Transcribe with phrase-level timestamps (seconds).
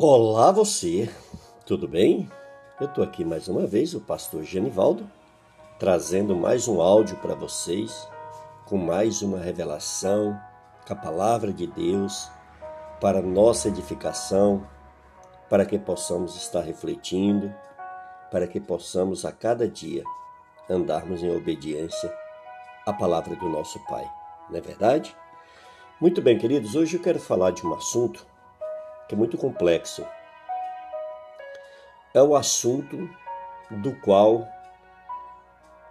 [0.00, 1.10] Olá você,
[1.66, 2.30] tudo bem?
[2.80, 5.10] Eu estou aqui mais uma vez, o pastor Genivaldo,
[5.76, 8.08] trazendo mais um áudio para vocês,
[8.64, 10.40] com mais uma revelação,
[10.86, 12.30] com a palavra de Deus,
[13.00, 14.64] para nossa edificação,
[15.50, 17.52] para que possamos estar refletindo,
[18.30, 20.04] para que possamos a cada dia
[20.70, 22.16] andarmos em obediência
[22.86, 24.08] à palavra do nosso Pai,
[24.48, 25.16] não é verdade?
[26.00, 28.24] Muito bem, queridos, hoje eu quero falar de um assunto
[29.08, 30.06] que é muito complexo.
[32.14, 33.08] É o assunto
[33.70, 34.46] do qual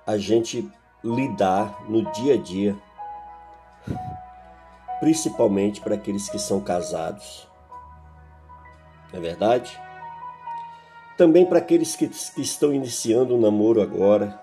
[0.05, 0.71] a gente
[1.03, 2.75] lidar no dia a dia,
[4.99, 7.47] principalmente para aqueles que são casados.
[9.11, 9.79] Não é verdade?
[11.17, 14.39] Também para aqueles que, que estão iniciando o um namoro agora,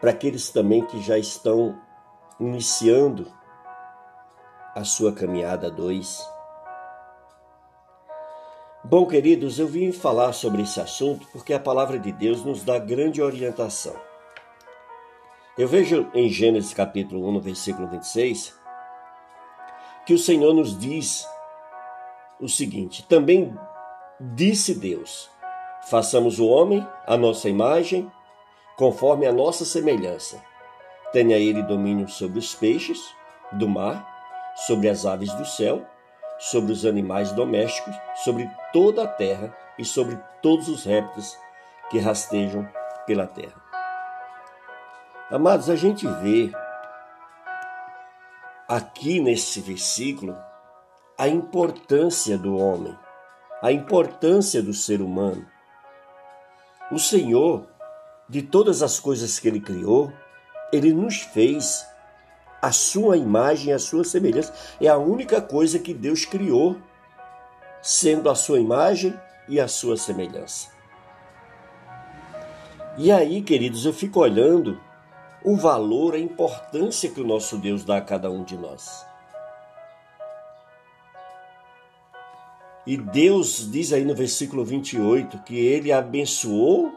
[0.00, 1.78] para aqueles também que já estão
[2.40, 3.32] iniciando
[4.74, 6.33] a sua caminhada a dois.
[8.86, 12.78] Bom, queridos, eu vim falar sobre esse assunto porque a palavra de Deus nos dá
[12.78, 13.94] grande orientação.
[15.56, 18.54] Eu vejo em Gênesis capítulo 1, no versículo 26,
[20.04, 21.26] que o Senhor nos diz
[22.38, 23.58] o seguinte: Também
[24.20, 25.30] disse Deus:
[25.88, 28.12] Façamos o homem à nossa imagem,
[28.76, 30.44] conforme a nossa semelhança.
[31.10, 33.00] Tenha ele domínio sobre os peixes
[33.50, 34.06] do mar,
[34.66, 35.86] sobre as aves do céu
[36.38, 41.38] sobre os animais domésticos, sobre toda a terra e sobre todos os répteis
[41.90, 42.68] que rastejam
[43.06, 43.62] pela terra.
[45.30, 46.52] Amados, a gente vê
[48.68, 50.36] aqui nesse versículo
[51.16, 52.96] a importância do homem,
[53.62, 55.46] a importância do ser humano.
[56.90, 57.66] O Senhor,
[58.28, 60.12] de todas as coisas que ele criou,
[60.72, 61.86] ele nos fez
[62.64, 64.54] a sua imagem, a sua semelhança.
[64.80, 66.76] É a única coisa que Deus criou,
[67.82, 69.14] sendo a sua imagem
[69.46, 70.68] e a sua semelhança.
[72.96, 74.80] E aí, queridos, eu fico olhando
[75.44, 79.04] o valor, a importância que o nosso Deus dá a cada um de nós.
[82.86, 86.92] E Deus diz aí no versículo 28 que ele abençoou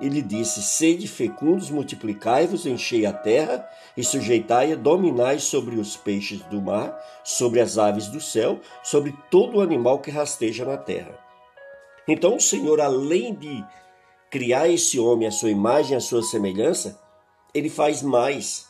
[0.00, 6.60] ele disse: Sede fecundos, multiplicai-vos, enchei a terra e sujeitai-a, dominai sobre os peixes do
[6.60, 11.18] mar, sobre as aves do céu, sobre todo o animal que rasteja na terra.
[12.06, 13.64] Então o Senhor, além de
[14.30, 17.00] criar esse homem à sua imagem, à sua semelhança,
[17.54, 18.66] ele faz mais.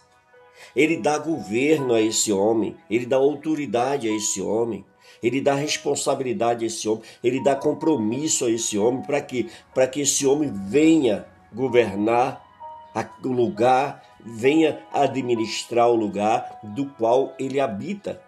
[0.74, 4.84] Ele dá governo a esse homem, ele dá autoridade a esse homem,
[5.26, 9.86] ele dá responsabilidade a esse homem, ele dá compromisso a esse homem para que para
[9.86, 12.44] que esse homem venha governar
[13.24, 18.22] o lugar, venha administrar o lugar do qual ele habita.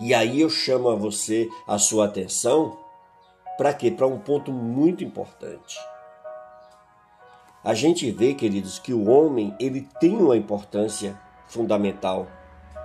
[0.00, 2.78] E aí eu chamo a você a sua atenção
[3.58, 3.90] para quê?
[3.90, 5.76] Para um ponto muito importante.
[7.64, 11.18] A gente vê, queridos, que o homem ele tem uma importância
[11.48, 12.28] fundamental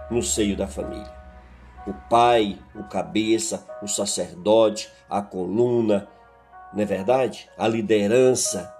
[0.09, 1.20] no seio da família
[1.87, 6.07] o pai, o cabeça, o sacerdote, a coluna,
[6.73, 7.49] não é verdade?
[7.57, 8.73] A liderança.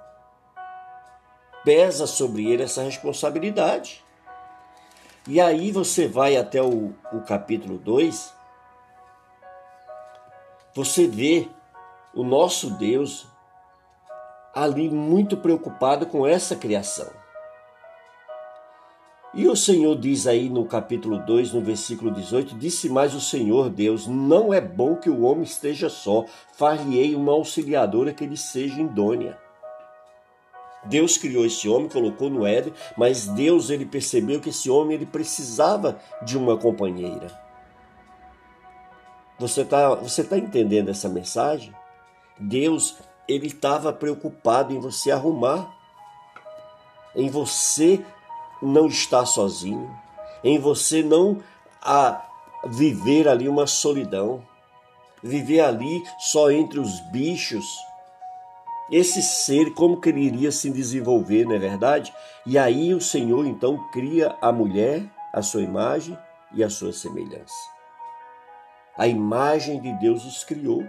[1.64, 4.04] Pesa sobre ele essa responsabilidade.
[5.28, 8.34] E aí você vai até o, o capítulo 2,
[10.74, 11.48] você vê
[12.14, 13.28] o nosso Deus
[14.54, 17.21] ali muito preocupado com essa criação.
[19.34, 23.70] E o Senhor diz aí no capítulo 2, no versículo 18: Disse mais o Senhor
[23.70, 28.82] Deus: Não é bom que o homem esteja só, far-lhe-ei uma auxiliadora que lhe seja
[28.82, 29.40] indônea.
[30.84, 35.06] Deus criou esse homem, colocou no Éden, mas Deus ele percebeu que esse homem ele
[35.06, 37.28] precisava de uma companheira.
[39.40, 41.74] Você está você tá entendendo essa mensagem?
[42.38, 45.74] Deus ele estava preocupado em você arrumar,
[47.16, 48.04] em você
[48.62, 49.90] não estar sozinho,
[50.44, 51.42] em você não
[51.82, 52.24] a
[52.66, 54.44] viver ali uma solidão,
[55.24, 57.66] viver ali só entre os bichos.
[58.92, 62.14] Esse ser, como que ele iria se desenvolver, não é verdade?
[62.46, 65.04] E aí o Senhor então cria a mulher,
[65.34, 66.18] a sua imagem
[66.54, 67.56] e a sua semelhança.
[68.98, 70.84] A imagem de Deus os criou.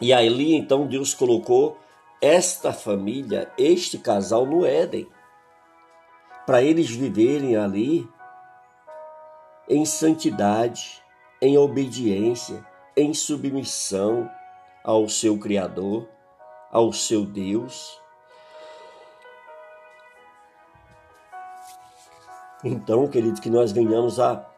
[0.00, 1.78] E ali então Deus colocou
[2.20, 5.06] esta família, este casal no Éden
[6.46, 8.08] para eles viverem ali
[9.68, 11.02] em santidade,
[11.42, 12.64] em obediência,
[12.96, 14.30] em submissão
[14.84, 16.08] ao seu Criador,
[16.70, 18.00] ao seu Deus.
[22.62, 24.48] Então, querido, que nós venhamos a,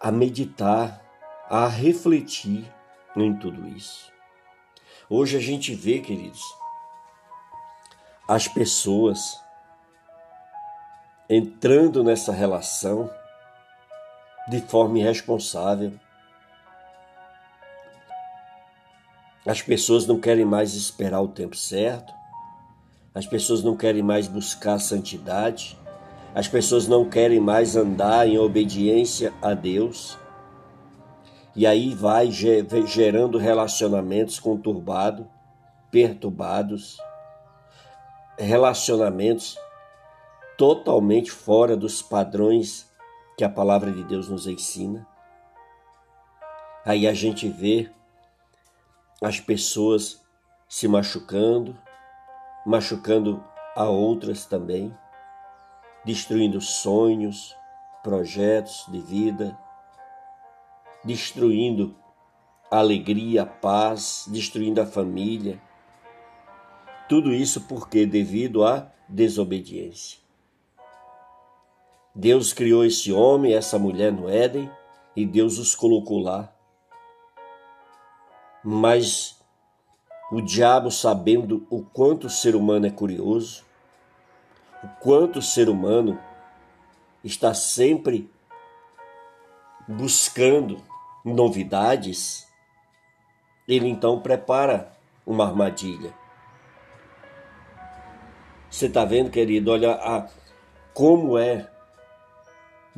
[0.00, 1.04] a meditar,
[1.48, 2.72] a refletir
[3.14, 4.10] em tudo isso.
[5.10, 6.42] Hoje a gente vê, queridos,
[8.26, 9.42] as pessoas
[11.28, 13.10] entrando nessa relação
[14.48, 15.92] de forma irresponsável.
[19.46, 22.12] As pessoas não querem mais esperar o tempo certo,
[23.14, 25.78] as pessoas não querem mais buscar santidade,
[26.34, 30.16] as pessoas não querem mais andar em obediência a Deus.
[31.54, 35.26] E aí vai gerando relacionamentos conturbados,
[35.90, 36.98] perturbados,
[38.38, 39.58] relacionamentos
[40.58, 42.90] totalmente fora dos padrões
[43.36, 45.06] que a palavra de Deus nos ensina.
[46.84, 47.88] Aí a gente vê
[49.22, 50.20] as pessoas
[50.68, 51.78] se machucando,
[52.66, 53.42] machucando
[53.76, 54.92] a outras também,
[56.04, 57.54] destruindo sonhos,
[58.02, 59.56] projetos de vida,
[61.04, 61.94] destruindo
[62.68, 65.62] a alegria, a paz, destruindo a família.
[67.08, 70.27] Tudo isso porque devido à desobediência.
[72.14, 74.70] Deus criou esse homem, essa mulher no Éden,
[75.14, 76.52] e Deus os colocou lá.
[78.64, 79.40] Mas
[80.30, 83.64] o diabo, sabendo o quanto o ser humano é curioso,
[84.82, 86.18] o quanto o ser humano
[87.24, 88.30] está sempre
[89.86, 90.82] buscando
[91.24, 92.46] novidades,
[93.66, 94.92] ele então prepara
[95.26, 96.12] uma armadilha.
[98.70, 99.70] Você está vendo, querido?
[99.70, 100.28] Olha a,
[100.92, 101.70] como é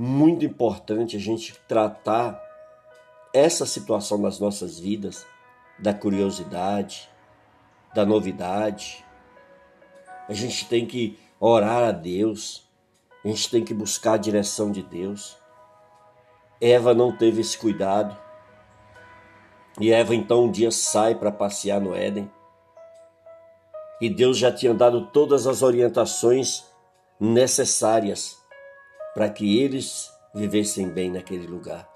[0.02, 2.42] muito importante a gente tratar
[3.34, 5.26] essa situação das nossas vidas,
[5.78, 7.06] da curiosidade,
[7.94, 9.04] da novidade.
[10.26, 12.66] A gente tem que orar a Deus,
[13.22, 15.36] a gente tem que buscar a direção de Deus.
[16.58, 18.16] Eva não teve esse cuidado.
[19.78, 22.30] E Eva então um dia sai para passear no Éden.
[24.00, 26.64] E Deus já tinha dado todas as orientações
[27.20, 28.39] necessárias
[29.14, 31.88] para que eles vivessem bem naquele lugar.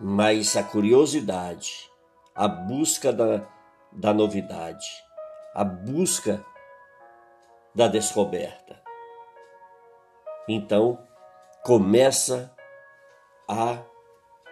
[0.00, 1.90] Mas a curiosidade,
[2.34, 3.46] a busca da,
[3.92, 4.86] da novidade,
[5.54, 6.44] a busca
[7.74, 8.80] da descoberta.
[10.48, 11.04] Então,
[11.64, 12.54] começa
[13.48, 13.78] a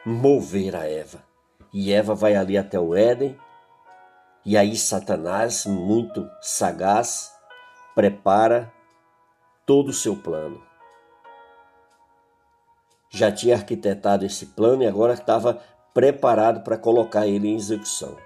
[0.04, 1.24] mover a Eva.
[1.72, 3.38] E Eva vai ali até o Éden,
[4.44, 7.32] e aí Satanás, muito sagaz,
[7.94, 8.72] prepara
[9.64, 10.65] todo o seu plano.
[13.08, 15.62] Já tinha arquitetado esse plano e agora estava
[15.94, 18.16] preparado para colocar ele em execução.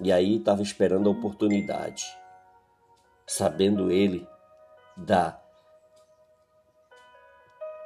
[0.00, 2.04] E aí estava esperando a oportunidade,
[3.26, 4.26] sabendo ele
[4.96, 5.38] da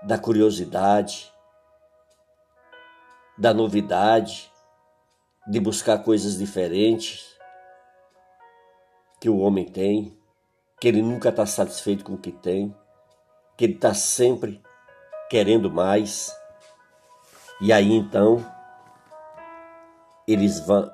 [0.03, 1.33] da curiosidade,
[3.37, 4.53] da novidade,
[5.47, 7.37] de buscar coisas diferentes
[9.21, 10.17] que o homem tem,
[10.81, 12.75] que ele nunca está satisfeito com o que tem,
[13.57, 14.63] que ele está sempre
[15.29, 16.35] querendo mais.
[17.61, 18.45] E aí então
[20.27, 20.91] eles vão,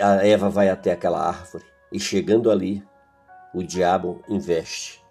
[0.00, 2.86] a Eva vai até aquela árvore e chegando ali,
[3.54, 5.02] o diabo investe.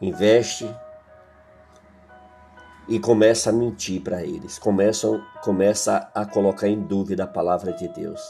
[0.00, 0.68] Investe
[2.88, 7.88] e começa a mentir para eles, começam, começa a colocar em dúvida a palavra de
[7.88, 8.20] Deus.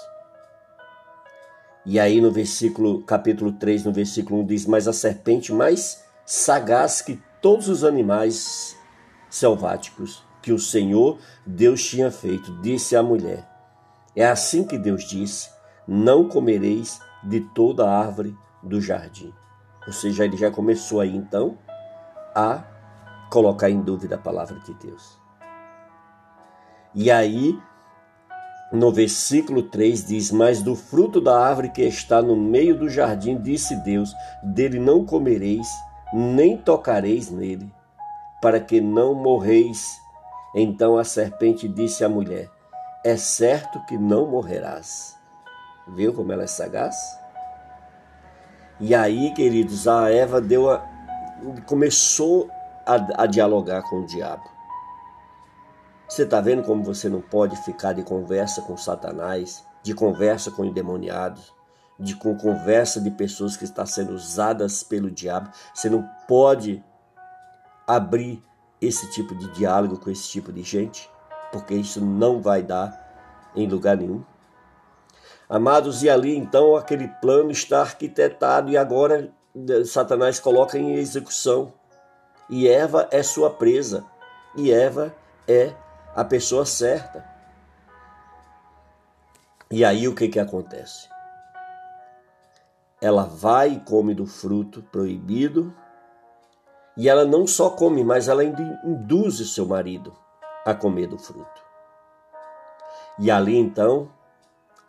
[1.85, 7.01] E aí no versículo, capítulo 3, no versículo 1 diz: "Mas a serpente mais sagaz
[7.01, 8.77] que todos os animais
[9.31, 13.49] selváticos que o Senhor Deus tinha feito, disse à mulher:
[14.15, 15.51] É assim que Deus disse:
[15.87, 19.33] Não comereis de toda a árvore do jardim.
[19.87, 21.59] Ou seja, ele já começou aí então
[22.35, 22.63] a
[23.31, 25.19] colocar em dúvida a palavra de Deus.
[26.95, 27.59] E aí,
[28.73, 33.37] no versículo 3 diz: Mas do fruto da árvore que está no meio do jardim,
[33.41, 35.69] disse Deus: Dele não comereis,
[36.13, 37.73] nem tocareis nele,
[38.41, 40.01] para que não morreis.
[40.55, 42.51] Então a serpente disse à mulher:
[43.05, 45.17] É certo que não morrerás.
[45.89, 46.97] Viu como ela é sagaz?
[48.81, 50.87] E aí, queridos, a Eva deu a,
[51.67, 52.49] começou
[52.87, 54.45] a, a dialogar com o diabo.
[56.09, 60.65] Você está vendo como você não pode ficar de conversa com Satanás, de conversa com
[60.65, 61.53] endemoniados,
[61.99, 65.51] de com conversa de pessoas que estão sendo usadas pelo diabo.
[65.75, 66.83] Você não pode
[67.87, 68.43] abrir
[68.81, 71.11] esse tipo de diálogo com esse tipo de gente,
[71.51, 74.23] porque isso não vai dar em lugar nenhum.
[75.49, 81.73] Amados, e ali então aquele plano está arquitetado e agora eh, Satanás coloca em execução.
[82.51, 84.05] E Eva é sua presa.
[84.55, 85.15] E Eva
[85.47, 85.75] é
[86.15, 87.25] a pessoa certa.
[89.71, 91.09] E aí o que que acontece?
[93.01, 95.75] Ela vai e come do fruto proibido,
[96.97, 100.13] e ela não só come, mas ela induz o seu marido
[100.65, 101.63] a comer do fruto.
[103.19, 104.11] E ali então,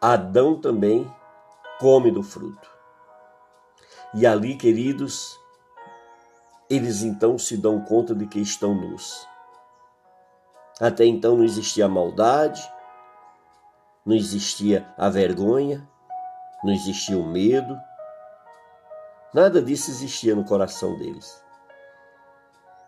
[0.02, 1.12] Adão também
[1.80, 2.70] come do fruto.
[4.14, 5.40] E ali, queridos,
[6.70, 9.28] eles então se dão conta de que estão nus.
[10.80, 12.62] Até então não existia maldade,
[14.06, 15.88] não existia a vergonha,
[16.64, 17.80] não existia o medo,
[19.34, 21.44] nada disso existia no coração deles.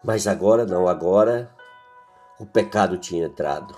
[0.04, 1.54] Mas agora não, agora
[2.40, 3.76] o pecado tinha entrado.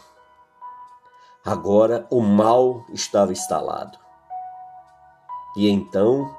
[1.46, 4.00] Agora o mal estava instalado.
[5.58, 6.34] E então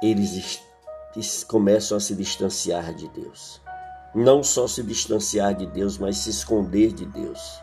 [0.00, 0.62] eles
[1.48, 3.60] começam a se distanciar de Deus.
[4.14, 7.62] Não só se distanciar de Deus, mas se esconder de Deus.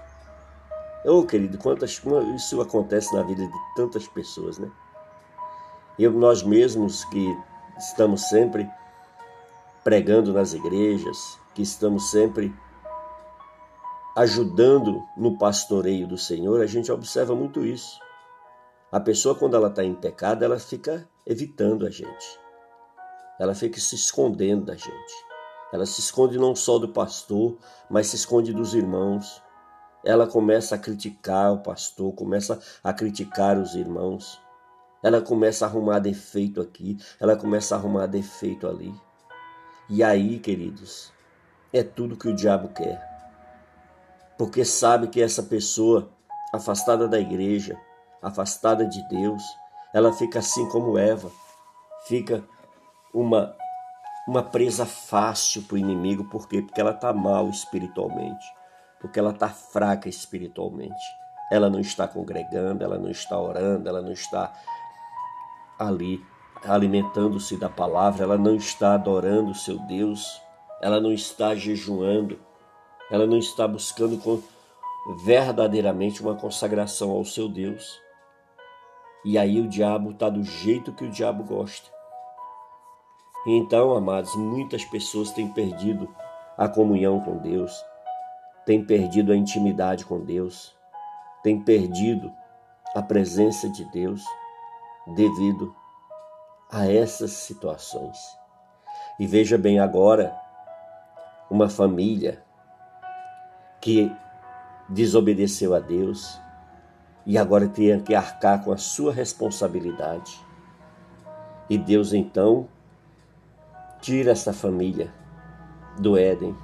[1.05, 2.01] Ô oh, querido, quantas
[2.35, 4.69] isso acontece na vida de tantas pessoas, né?
[5.97, 7.25] Eu, nós mesmos que
[7.77, 8.69] estamos sempre
[9.83, 12.53] pregando nas igrejas, que estamos sempre
[14.15, 17.99] ajudando no pastoreio do Senhor, a gente observa muito isso.
[18.91, 22.39] A pessoa, quando ela está em pecado, ela fica evitando a gente.
[23.37, 25.25] Ela fica se escondendo da gente.
[25.73, 27.57] Ela se esconde não só do pastor,
[27.89, 29.43] mas se esconde dos irmãos.
[30.03, 34.39] Ela começa a criticar o pastor, começa a criticar os irmãos.
[35.05, 38.91] Ela começa a arrumar defeito aqui, ela começa a arrumar defeito ali.
[39.87, 41.13] E aí, queridos,
[41.71, 42.99] é tudo que o diabo quer.
[44.35, 46.09] Porque sabe que essa pessoa
[46.51, 47.79] afastada da igreja,
[48.19, 49.43] afastada de Deus,
[49.93, 51.31] ela fica assim como Eva,
[52.07, 52.43] fica
[53.13, 53.55] uma
[54.27, 56.63] uma presa fácil para o inimigo, por quê?
[56.63, 58.43] Porque ela está mal espiritualmente,
[58.99, 61.05] porque ela está fraca espiritualmente.
[61.51, 64.51] Ela não está congregando, ela não está orando, ela não está
[65.77, 66.23] ali
[66.63, 70.41] alimentando-se da palavra, ela não está adorando o seu Deus,
[70.81, 72.39] ela não está jejuando,
[73.11, 74.19] ela não está buscando
[75.23, 78.01] verdadeiramente uma consagração ao seu Deus.
[79.23, 81.89] E aí o diabo está do jeito que o diabo gosta.
[83.47, 86.09] Então, amados, muitas pessoas têm perdido
[86.57, 87.83] a comunhão com Deus,
[88.65, 90.75] têm perdido a intimidade com Deus,
[91.43, 92.31] têm perdido
[92.95, 94.23] a presença de Deus
[95.07, 95.75] devido
[96.71, 98.17] a essas situações.
[99.19, 100.35] E veja bem agora,
[101.49, 102.43] uma família
[103.79, 104.11] que
[104.89, 106.39] desobedeceu a Deus
[107.25, 110.43] e agora tem que arcar com a sua responsabilidade.
[111.69, 112.67] E Deus então
[114.05, 115.11] Tira essa família
[115.97, 116.55] do Éden.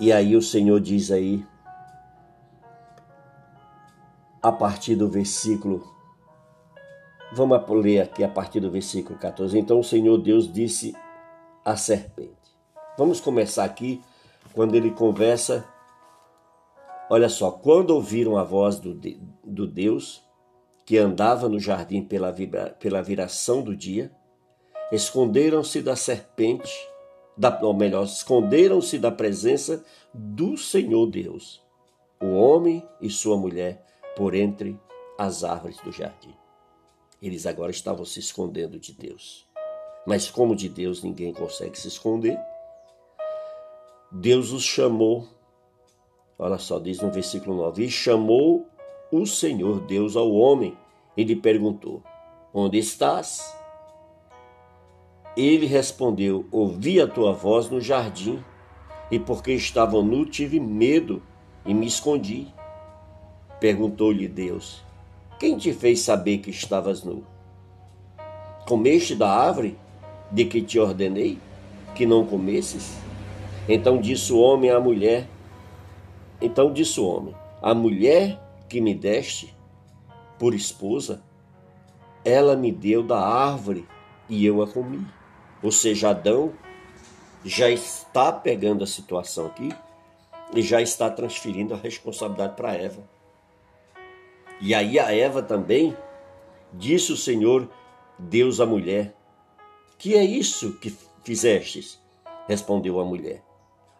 [0.00, 1.46] E aí o Senhor diz aí,
[4.44, 5.90] a partir do versículo,
[7.32, 9.58] vamos ler aqui a partir do versículo 14.
[9.58, 10.94] Então o Senhor Deus disse
[11.64, 12.54] à serpente.
[12.98, 14.02] Vamos começar aqui
[14.52, 15.66] quando ele conversa.
[17.08, 18.94] Olha só, quando ouviram a voz do,
[19.42, 20.22] do Deus
[20.84, 24.12] que andava no jardim pela, vibra, pela viração do dia,
[24.92, 26.70] esconderam-se da serpente,
[27.34, 29.82] da, ou melhor, esconderam-se da presença
[30.12, 31.62] do Senhor Deus,
[32.22, 33.83] o homem e sua mulher,
[34.16, 34.78] por entre
[35.18, 36.34] as árvores do jardim.
[37.20, 39.46] Eles agora estavam se escondendo de Deus.
[40.06, 42.38] Mas como de Deus ninguém consegue se esconder,
[44.12, 45.26] Deus os chamou.
[46.38, 48.66] Olha só, diz no versículo 9: E chamou
[49.10, 50.76] o Senhor Deus ao homem
[51.16, 52.02] e lhe perguntou:
[52.52, 53.56] Onde estás?
[55.36, 58.44] Ele respondeu: Ouvi a tua voz no jardim,
[59.10, 61.22] e porque estava nu, tive medo
[61.64, 62.52] e me escondi.
[63.60, 64.82] Perguntou-lhe Deus:
[65.38, 67.24] Quem te fez saber que estavas nu?
[68.66, 69.78] Comeste da árvore
[70.30, 71.38] de que te ordenei
[71.94, 72.96] que não comesses?
[73.68, 75.28] Então disse o homem à mulher:
[76.40, 79.54] Então disse o homem: A mulher que me deste
[80.38, 81.22] por esposa,
[82.24, 83.86] ela me deu da árvore
[84.28, 85.06] e eu a comi.
[85.62, 86.52] Ou seja, Adão
[87.44, 89.70] já está pegando a situação aqui
[90.54, 93.02] e já está transferindo a responsabilidade para Eva.
[94.64, 95.94] E aí a Eva também
[96.72, 97.68] disse o Senhor
[98.18, 99.14] Deus à mulher:
[99.98, 102.00] Que é isso que fizestes?
[102.48, 103.44] Respondeu a mulher: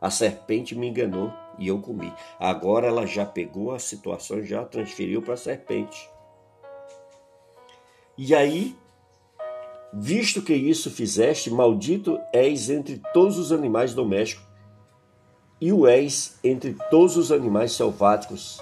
[0.01, 2.11] A serpente me enganou e eu comi.
[2.41, 6.09] Agora ela já pegou a situação já transferiu para a serpente.
[8.17, 8.75] E aí
[9.97, 14.45] Visto que isso fizeste, maldito és entre todos os animais domésticos,
[15.61, 18.61] e o és entre todos os animais selváticos.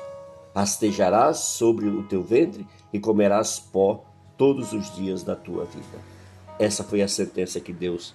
[0.54, 4.04] Rastejarás sobre o teu ventre e comerás pó
[4.36, 5.98] todos os dias da tua vida.
[6.58, 8.14] Essa foi a sentença que Deus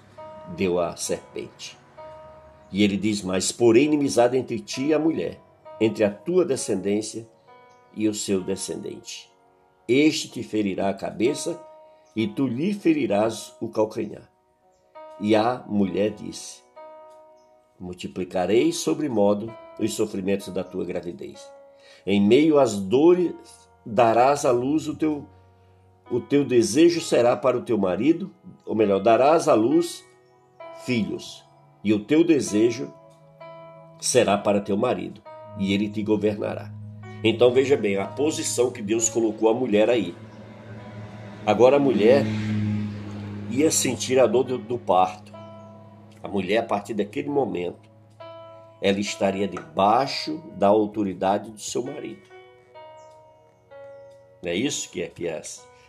[0.56, 1.78] deu à serpente.
[2.72, 5.42] E ele diz mais: porém, inimizade entre ti e a mulher,
[5.80, 7.28] entre a tua descendência
[7.94, 9.32] e o seu descendente.
[9.88, 11.60] Este te ferirá a cabeça
[12.16, 14.30] e tu lhe ferirás o calcanhar.
[15.20, 16.62] E a mulher disse:
[17.80, 21.57] Multiplicarei sobre modo os sofrimentos da tua gravidez.
[22.08, 23.34] Em meio às dores
[23.86, 25.26] darás à luz o teu
[26.10, 28.32] o teu desejo será para o teu marido,
[28.66, 30.06] ou melhor, darás à luz
[30.86, 31.44] filhos,
[31.84, 32.94] e o teu desejo
[34.00, 35.22] será para teu marido,
[35.60, 36.72] e ele te governará.
[37.22, 40.16] Então veja bem a posição que Deus colocou a mulher aí.
[41.46, 42.24] Agora a mulher
[43.52, 45.34] ia sentir a dor do, do parto.
[46.24, 47.87] A mulher, a partir daquele momento,
[48.82, 52.22] ela estaria debaixo da autoridade do seu marido.
[54.42, 55.42] Não é isso que é, que é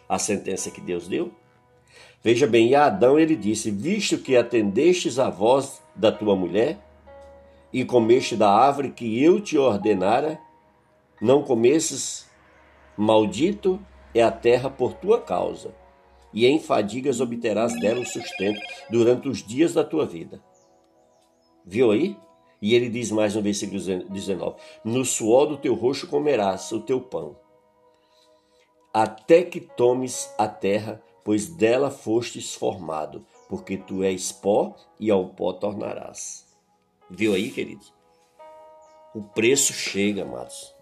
[0.09, 1.30] a sentença que Deus deu?
[2.23, 6.78] Veja bem, a Adão ele disse: Visto que atendestes a voz da tua mulher
[7.73, 10.40] e comeste da árvore que eu te ordenara,
[11.21, 12.28] não comesses,
[12.97, 13.78] maldito
[14.14, 15.75] é a terra por tua causa,
[16.33, 20.42] e em fadigas obterás dela o sustento durante os dias da tua vida.
[21.64, 22.16] Viu aí?
[22.60, 27.00] E ele diz mais no versículo 19: No suor do teu rosto comerás o teu
[27.00, 27.36] pão,
[28.92, 35.28] até que tomes a terra, pois dela fostes formado, porque tu és pó e ao
[35.28, 36.46] pó tornarás.
[37.10, 37.84] Viu aí, querido?
[39.14, 40.74] O preço chega, amados.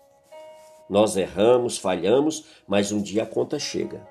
[0.88, 4.06] Nós erramos, falhamos, mas um dia a conta chega.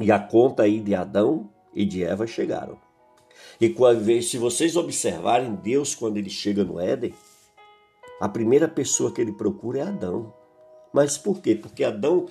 [0.00, 2.83] E a conta aí de Adão e de Eva chegaram.
[3.60, 7.14] E se vocês observarem Deus quando ele chega no Éden,
[8.20, 10.32] a primeira pessoa que ele procura é Adão.
[10.92, 11.54] Mas por quê?
[11.54, 12.26] Porque Adão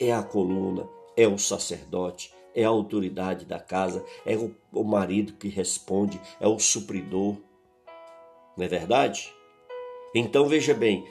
[0.00, 5.48] é a coluna, é o sacerdote, é a autoridade da casa, é o, marido que
[5.48, 7.36] responde, é o supridor.
[8.56, 9.32] Não é verdade?
[10.14, 11.06] Então veja bem,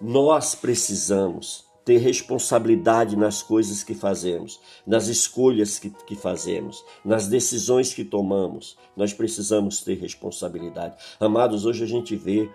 [0.00, 7.92] nós precisamos ter responsabilidade nas coisas que fazemos, nas escolhas que, que, fazemos, nas decisões
[7.92, 8.76] que tomamos.
[8.96, 10.96] Nós precisamos ter responsabilidade.
[11.18, 12.48] Amados, hoje a gente vê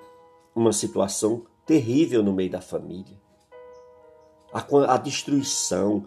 [0.55, 3.19] uma situação terrível no meio da família.
[4.53, 6.05] A, a destruição.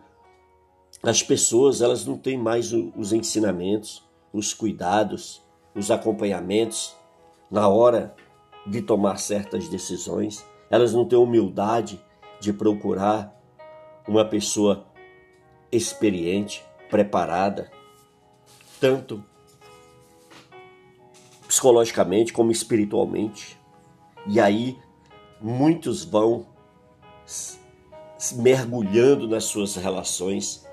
[1.03, 4.03] As pessoas elas não têm mais os ensinamentos,
[4.33, 5.43] os cuidados,
[5.75, 6.95] os acompanhamentos
[7.51, 8.15] na hora
[8.67, 12.01] de tomar certas decisões elas não têm humildade
[12.40, 13.38] de procurar
[14.09, 14.87] uma pessoa
[15.70, 17.70] experiente, preparada,
[18.81, 19.22] tanto
[21.46, 23.59] psicologicamente como espiritualmente.
[24.26, 24.79] E aí
[25.40, 26.46] muitos vão
[28.37, 30.66] mergulhando nas suas relações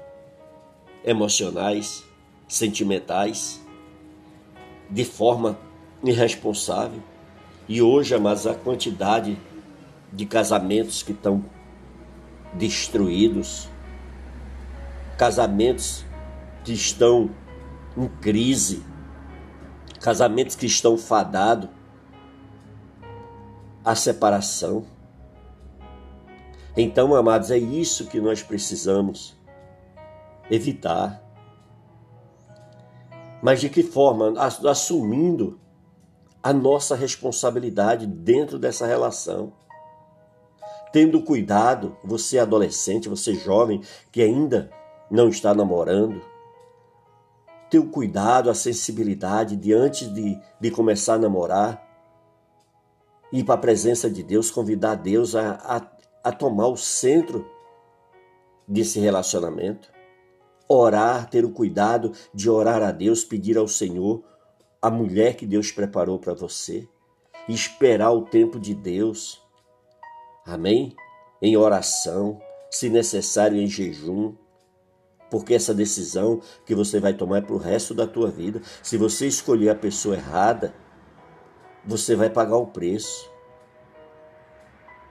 [1.03, 2.03] emocionais,
[2.47, 3.61] sentimentais,
[4.89, 5.57] de forma
[6.03, 7.01] irresponsável.
[7.67, 9.37] E hoje, mas a quantidade
[10.11, 11.43] de casamentos que estão
[12.53, 13.69] destruídos,
[15.17, 16.05] casamentos
[16.63, 17.29] que estão
[17.95, 18.83] em crise,
[20.01, 21.69] casamentos que estão fadados
[23.83, 24.85] à separação.
[26.75, 29.35] Então, amados, é isso que nós precisamos
[30.49, 31.23] evitar.
[33.41, 34.33] Mas de que forma?
[34.39, 35.59] Assumindo
[36.43, 39.53] a nossa responsabilidade dentro dessa relação
[40.97, 44.71] tendo cuidado, você adolescente, você jovem que ainda
[45.11, 46.19] não está namorando,
[47.69, 51.87] ter o cuidado, a sensibilidade de antes de, de começar a namorar,
[53.31, 57.47] ir para a presença de Deus, convidar Deus a, a, a tomar o centro
[58.67, 59.91] desse relacionamento.
[60.67, 64.23] Orar, ter o cuidado de orar a Deus, pedir ao Senhor
[64.81, 66.89] a mulher que Deus preparou para você,
[67.47, 69.45] esperar o tempo de Deus
[70.47, 70.95] Amém?
[71.41, 74.33] Em oração, se necessário em jejum,
[75.29, 78.61] porque essa decisão que você vai tomar é para o resto da tua vida.
[78.81, 80.73] Se você escolher a pessoa errada,
[81.85, 83.29] você vai pagar o preço.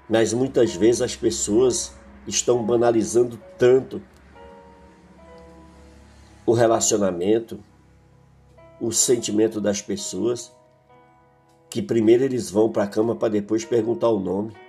[0.09, 1.94] Mas muitas vezes as pessoas
[2.27, 4.01] estão banalizando tanto
[6.46, 7.62] o relacionamento,
[8.81, 10.51] o sentimento das pessoas,
[11.68, 14.65] que primeiro eles vão para a cama para depois perguntar o nome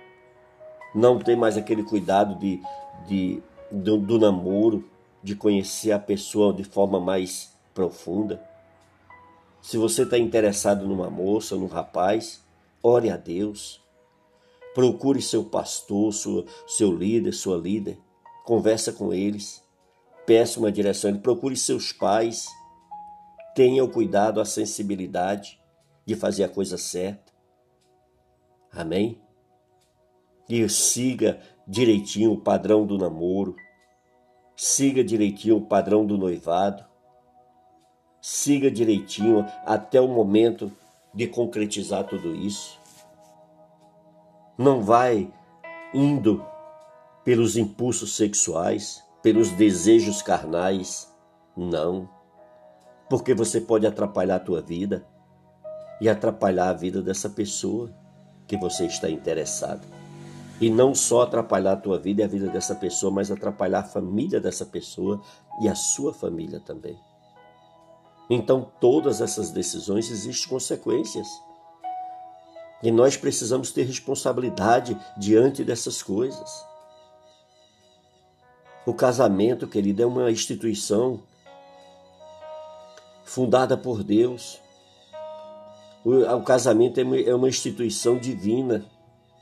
[0.94, 2.60] não tem mais aquele cuidado de,
[3.06, 4.88] de do, do namoro,
[5.22, 8.42] de conhecer a pessoa de forma mais profunda.
[9.60, 12.42] Se você está interessado numa moça, num rapaz,
[12.82, 13.82] ore a Deus.
[14.74, 17.98] Procure seu pastor, sua, seu líder, sua líder.
[18.44, 19.62] Conversa com eles.
[20.24, 21.18] Peça uma direção.
[21.18, 22.46] Procure seus pais.
[23.54, 25.60] Tenha o cuidado, a sensibilidade
[26.06, 27.32] de fazer a coisa certa.
[28.72, 29.20] Amém?
[30.48, 33.54] E siga direitinho o padrão do namoro.
[34.56, 36.84] Siga direitinho o padrão do noivado.
[38.20, 40.72] Siga direitinho até o momento
[41.14, 42.78] de concretizar tudo isso.
[44.56, 45.32] Não vai
[45.94, 46.44] indo
[47.24, 51.12] pelos impulsos sexuais, pelos desejos carnais.
[51.56, 52.08] Não.
[53.08, 55.06] Porque você pode atrapalhar a tua vida
[56.00, 57.94] e atrapalhar a vida dessa pessoa
[58.46, 59.97] que você está interessado.
[60.60, 63.84] E não só atrapalhar a tua vida e a vida dessa pessoa, mas atrapalhar a
[63.84, 65.22] família dessa pessoa
[65.60, 66.98] e a sua família também.
[68.28, 71.28] Então, todas essas decisões existem consequências.
[72.82, 76.64] E nós precisamos ter responsabilidade diante dessas coisas.
[78.84, 81.22] O casamento, querido, é uma instituição
[83.24, 84.60] fundada por Deus.
[86.04, 88.86] O, casamento é, é uma instituição divina,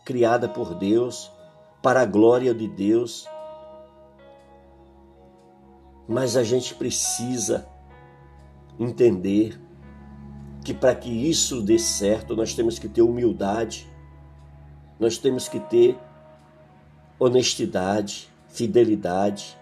[0.06, 1.32] criada por Deus,
[1.82, 3.28] para a glória de Deus.
[6.08, 7.68] Mas a gente precisa
[8.78, 9.60] entender
[10.64, 13.92] que para que isso dê certo, nós temos que ter humildade,
[14.98, 15.98] nós temos que ter
[17.18, 19.58] honestidade, fidelidade,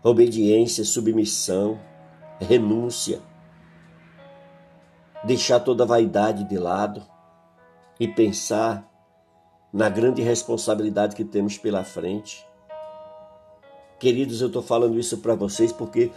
[0.00, 1.80] obediência, submissão,
[2.40, 3.20] renúncia.
[5.24, 7.02] Deixar toda vaidade de lado
[7.98, 8.89] e pensar
[9.72, 12.46] na grande responsabilidade que temos pela frente.
[13.98, 16.10] Queridos, eu estou falando isso para vocês porque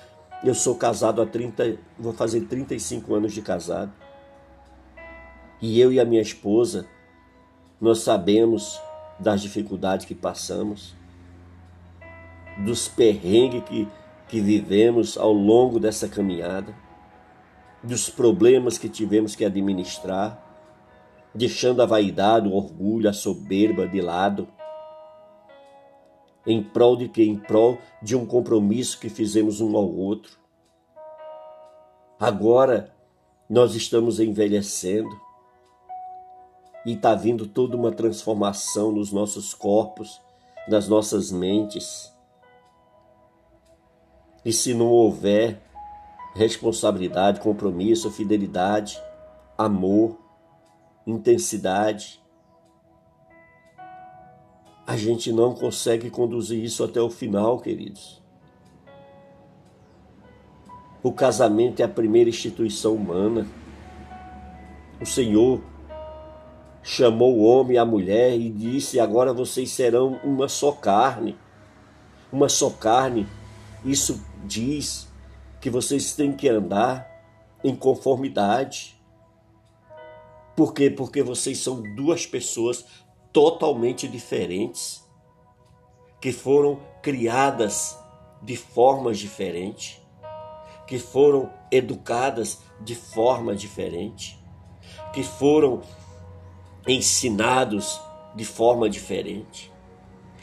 [0.43, 3.93] eu sou casado há 30, vou fazer 35 anos de casado.
[5.61, 6.85] E eu e a minha esposa,
[7.79, 8.81] nós sabemos
[9.19, 10.95] das dificuldades que passamos,
[12.57, 13.87] dos perrengues que,
[14.27, 16.75] que vivemos ao longo dessa caminhada,
[17.81, 20.42] dos problemas que tivemos que administrar,
[21.33, 24.47] deixando a vaidade, o orgulho, a soberba de lado
[26.45, 27.23] em prol de quê?
[27.23, 30.37] Em prol de um compromisso que fizemos um ao outro.
[32.19, 32.93] Agora
[33.49, 35.09] nós estamos envelhecendo
[36.85, 40.21] e está vindo toda uma transformação nos nossos corpos,
[40.67, 42.13] nas nossas mentes.
[44.43, 45.61] E se não houver
[46.35, 49.01] responsabilidade, compromisso, fidelidade,
[49.57, 50.17] amor,
[51.05, 52.21] intensidade,
[54.85, 58.21] a gente não consegue conduzir isso até o final, queridos.
[61.01, 63.47] O casamento é a primeira instituição humana.
[65.01, 65.61] O Senhor
[66.81, 71.37] chamou o homem e a mulher e disse: Agora vocês serão uma só carne.
[72.31, 73.27] Uma só carne.
[73.83, 75.11] Isso diz
[75.59, 77.09] que vocês têm que andar
[77.63, 78.97] em conformidade.
[80.55, 80.89] Por quê?
[80.89, 82.85] Porque vocês são duas pessoas
[83.31, 85.03] totalmente diferentes,
[86.21, 87.97] que foram criadas
[88.41, 89.99] de formas diferentes,
[90.87, 94.39] que foram educadas de forma diferente,
[95.11, 95.81] que foram
[96.87, 97.99] ensinados
[98.35, 99.71] de forma diferente.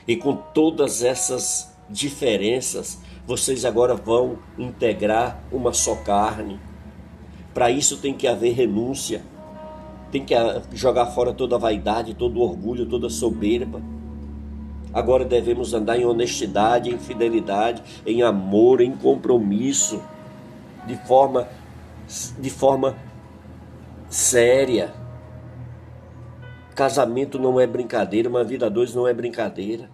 [0.09, 6.59] E com todas essas diferenças, vocês agora vão integrar uma só carne.
[7.55, 9.25] Para isso tem que haver renúncia
[10.11, 13.81] tem que ah, jogar fora toda a vaidade, todo o orgulho, toda a soberba.
[14.93, 20.03] Agora devemos andar em honestidade, em fidelidade, em amor, em compromisso,
[20.87, 21.47] de forma,
[22.39, 22.97] de forma
[24.09, 24.93] séria.
[26.75, 29.89] Casamento não é brincadeira, uma vida a dois não é brincadeira.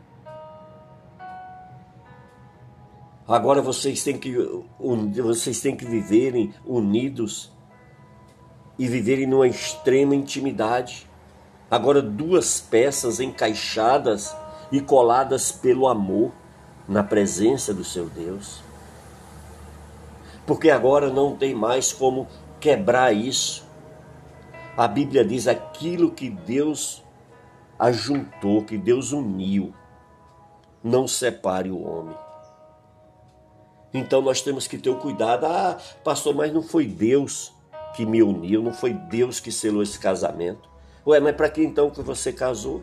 [3.29, 4.33] Agora vocês têm que,
[5.21, 7.53] vocês têm que viverem unidos
[8.79, 11.07] e viverem numa extrema intimidade.
[11.71, 14.35] Agora, duas peças encaixadas
[14.71, 16.33] e coladas pelo amor
[16.89, 18.63] na presença do seu Deus.
[20.47, 22.29] Porque agora não tem mais como
[22.61, 23.65] quebrar isso.
[24.77, 27.03] A Bíblia diz aquilo que Deus
[27.79, 29.75] ajuntou, que Deus uniu,
[30.83, 32.17] não separe o homem.
[33.93, 35.47] Então nós temos que ter o cuidado.
[35.47, 37.53] Ah, pastor, mas não foi Deus
[37.97, 40.69] que me uniu, não foi Deus que selou esse casamento.
[41.07, 42.83] Ué, mas para que então que você casou?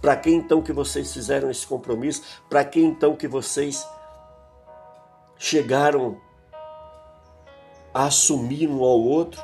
[0.00, 2.22] Para que então que vocês fizeram esse compromisso?
[2.48, 3.84] Para que então que vocês
[5.36, 6.20] chegaram
[7.92, 9.42] a assumir um ao outro.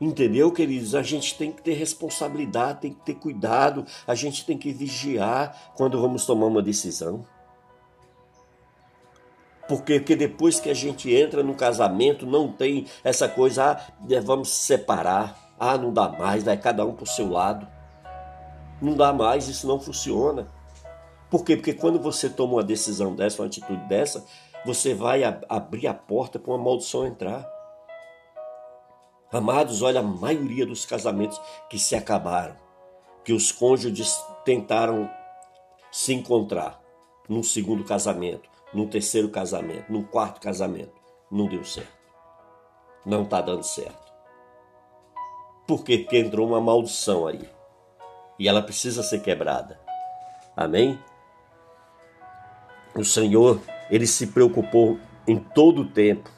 [0.00, 0.94] Entendeu, queridos?
[0.94, 5.72] A gente tem que ter responsabilidade, tem que ter cuidado, a gente tem que vigiar
[5.76, 7.24] quando vamos tomar uma decisão.
[9.70, 14.48] Porque, porque depois que a gente entra no casamento, não tem essa coisa, ah, vamos
[14.48, 17.68] se separar, ah, não dá mais, vai cada um para o seu lado.
[18.82, 20.48] Não dá mais, isso não funciona.
[21.30, 21.54] Por quê?
[21.54, 24.26] Porque quando você toma uma decisão dessa, uma atitude dessa,
[24.66, 27.48] você vai ab abrir a porta para uma maldição entrar.
[29.32, 32.56] Amados, olha a maioria dos casamentos que se acabaram,
[33.24, 35.08] que os cônjuges tentaram
[35.92, 36.80] se encontrar
[37.28, 40.94] num segundo casamento, num terceiro casamento, num quarto casamento,
[41.30, 41.98] não deu certo.
[43.04, 44.10] Não está dando certo.
[45.66, 45.98] Por quê?
[45.98, 47.48] Porque entrou uma maldição aí.
[48.38, 49.80] E ela precisa ser quebrada.
[50.56, 50.98] Amém?
[52.94, 56.28] O Senhor, ele se preocupou em todo o tempo.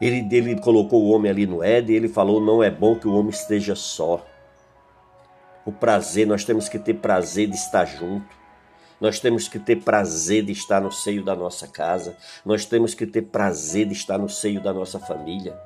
[0.00, 3.06] Ele, ele colocou o homem ali no Éden e ele falou: não é bom que
[3.06, 4.24] o homem esteja só.
[5.64, 8.26] O prazer, nós temos que ter prazer de estar junto.
[9.00, 12.16] Nós temos que ter prazer de estar no seio da nossa casa.
[12.44, 15.58] Nós temos que ter prazer de estar no seio da nossa família.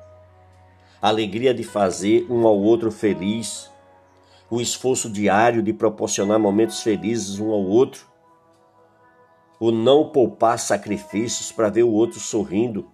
[1.01, 3.69] A alegria de fazer um ao outro feliz.
[4.49, 8.11] O esforço diário de proporcionar momentos felizes um ao outro
[9.61, 12.89] o não poupar sacrifícios para ver o outro sorrindo,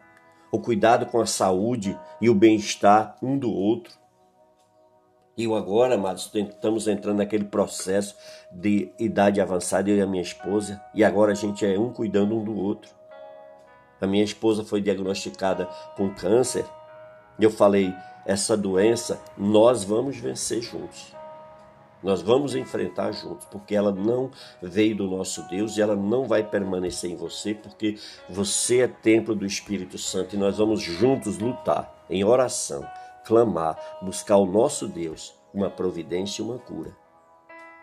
[0.52, 3.93] o cuidado com a saúde e o bem-estar um do outro.
[5.38, 8.15] E agora, amados, estamos entrando naquele processo
[8.52, 12.36] de idade avançada, eu e a minha esposa, e agora a gente é um cuidando
[12.36, 12.89] um do outro.
[14.02, 16.65] A minha esposa foi diagnosticada com câncer,
[17.38, 17.93] e eu falei:
[18.26, 21.15] essa doença nós vamos vencer juntos.
[22.02, 26.43] Nós vamos enfrentar juntos, porque ela não veio do nosso Deus e ela não vai
[26.43, 27.97] permanecer em você, porque
[28.30, 32.88] você é templo do Espírito Santo e nós vamos juntos lutar em oração,
[33.28, 36.96] clamar, buscar o nosso Deus, uma providência e uma cura.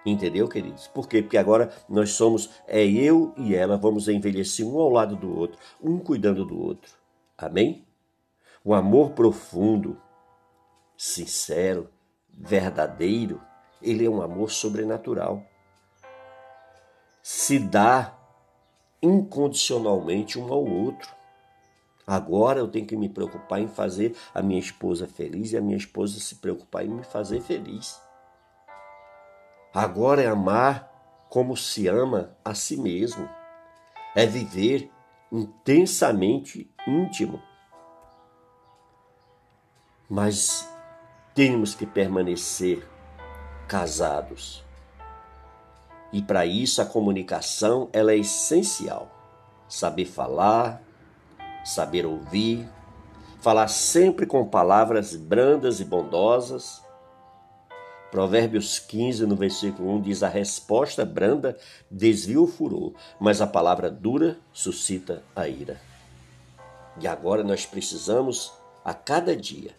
[0.07, 0.87] Entendeu, queridos?
[0.89, 1.21] Por quê?
[1.21, 5.59] Porque agora nós somos, é eu e ela, vamos envelhecer um ao lado do outro,
[5.83, 6.95] um cuidando do outro.
[7.37, 7.87] Amém?
[8.65, 10.01] O amor profundo,
[10.97, 11.91] sincero,
[12.33, 13.41] verdadeiro,
[13.83, 15.43] ele é um amor sobrenatural.
[17.23, 18.19] Se dá
[19.05, 21.15] incondicionalmente um ao outro.
[22.07, 25.77] Agora eu tenho que me preocupar em fazer a minha esposa feliz e a minha
[25.77, 28.01] esposa se preocupar em me fazer feliz.
[29.73, 33.29] Agora é amar como se ama a si mesmo.
[34.15, 34.91] É viver
[35.33, 37.43] intensamente íntimo.
[40.09, 40.69] Mas
[41.35, 42.87] temos que permanecer
[43.67, 44.65] casados.
[46.13, 49.11] E para isso a comunicação ela é essencial.
[49.69, 50.84] Saber falar,
[51.65, 52.69] saber ouvir,
[53.41, 56.83] falar sempre com palavras brandas e bondosas.
[58.11, 61.59] Provérbios 15, no versículo 1, diz: A resposta branda
[61.91, 65.81] desvia o furor, mas a palavra dura suscita a ira.
[67.01, 68.53] E agora nós precisamos,
[68.85, 69.73] a cada dia,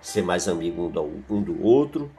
[0.00, 2.10] ser mais amigo um do, um do outro,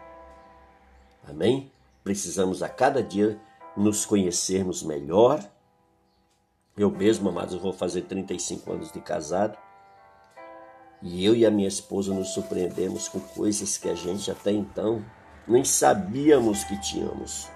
[1.30, 1.72] Amém?
[2.04, 3.40] Precisamos a cada dia
[3.78, 5.44] nos conhecermos melhor.
[6.80, 9.58] Eu mesmo, amados, vou fazer 35 anos de casado.
[11.02, 15.04] E eu e a minha esposa nos surpreendemos com coisas que a gente até então
[15.46, 17.50] nem sabíamos que tínhamos.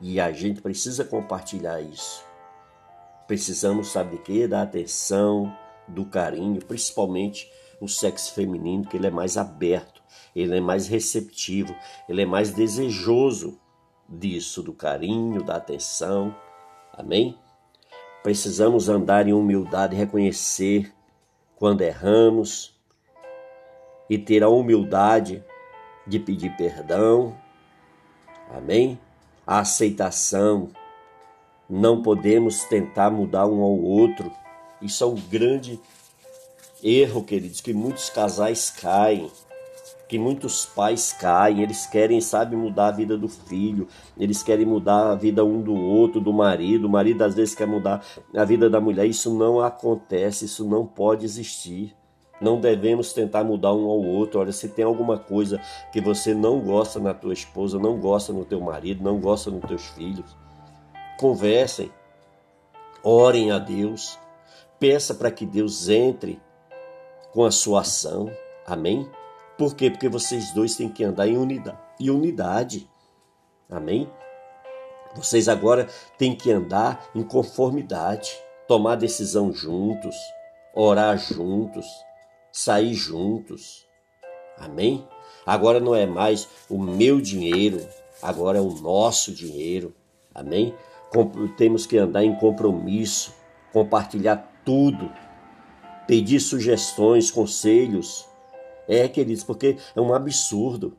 [0.00, 2.24] E a gente precisa compartilhar isso.
[3.28, 4.48] Precisamos, sabe de quê?
[4.48, 5.56] Da atenção,
[5.86, 7.48] do carinho, principalmente
[7.80, 10.02] o sexo feminino, que ele é mais aberto,
[10.34, 11.72] ele é mais receptivo,
[12.08, 13.60] ele é mais desejoso
[14.08, 16.34] disso, do carinho, da atenção.
[16.92, 17.38] Amém?
[18.22, 20.92] Precisamos andar em humildade, reconhecer
[21.56, 22.74] quando erramos
[24.08, 25.42] e ter a humildade
[26.06, 27.36] de pedir perdão.
[28.54, 28.98] Amém?
[29.46, 30.68] A aceitação.
[31.68, 34.30] Não podemos tentar mudar um ao outro.
[34.82, 35.80] Isso é um grande
[36.82, 39.30] erro, queridos, que muitos casais caem,
[40.10, 43.86] que muitos pais caem, eles querem, sabe, mudar a vida do filho,
[44.18, 47.68] eles querem mudar a vida um do outro, do marido, o marido às vezes quer
[47.68, 51.94] mudar a vida da mulher, isso não acontece, isso não pode existir.
[52.40, 54.40] Não devemos tentar mudar um ao outro.
[54.40, 55.60] Olha, se tem alguma coisa
[55.92, 59.64] que você não gosta na tua esposa, não gosta no teu marido, não gosta nos
[59.64, 60.36] teus filhos,
[61.20, 61.88] conversem,
[63.04, 64.18] orem a Deus,
[64.80, 66.40] peça para que Deus entre
[67.32, 68.28] com a sua ação.
[68.66, 69.08] Amém?
[69.60, 69.90] Por quê?
[69.90, 71.76] Porque vocês dois têm que andar em unidade.
[72.00, 72.88] Em unidade.
[73.68, 74.10] Amém?
[75.14, 78.32] Vocês agora têm que andar em conformidade,
[78.66, 80.16] tomar decisão juntos,
[80.74, 81.86] orar juntos,
[82.50, 83.86] sair juntos.
[84.56, 85.06] Amém?
[85.44, 87.86] Agora não é mais o meu dinheiro,
[88.22, 89.94] agora é o nosso dinheiro.
[90.34, 90.74] Amém?
[91.58, 93.34] Temos que andar em compromisso,
[93.74, 95.12] compartilhar tudo,
[96.06, 98.29] pedir sugestões, conselhos.
[98.90, 100.96] É, queridos, porque é um absurdo.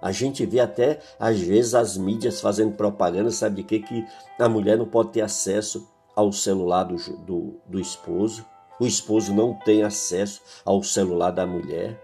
[0.00, 3.80] A gente vê até, às vezes, as mídias fazendo propaganda, sabe de quê?
[3.80, 4.06] Que
[4.38, 8.46] a mulher não pode ter acesso ao celular do, do, do esposo.
[8.78, 12.00] O esposo não tem acesso ao celular da mulher.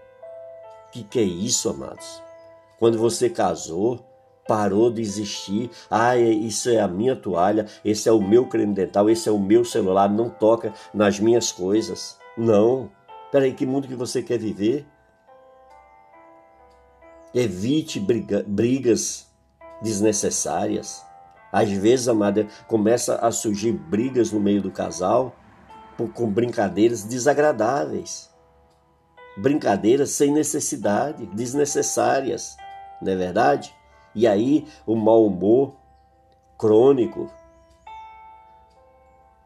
[0.87, 2.21] O que, que é isso, amados?
[2.77, 4.05] Quando você casou,
[4.45, 5.69] parou de existir.
[5.89, 9.39] Ah, isso é a minha toalha, esse é o meu creme dental, esse é o
[9.39, 12.17] meu celular, não toca nas minhas coisas.
[12.37, 12.91] Não.
[13.31, 14.85] Peraí, que mundo que você quer viver?
[17.33, 19.27] Evite briga, brigas
[19.81, 21.05] desnecessárias.
[21.51, 25.35] Às vezes, amada, começa a surgir brigas no meio do casal
[26.13, 28.29] com brincadeiras desagradáveis.
[29.37, 32.57] Brincadeiras sem necessidade, desnecessárias,
[33.01, 33.75] não é verdade?
[34.15, 35.75] E aí o mau humor
[36.57, 37.31] crônico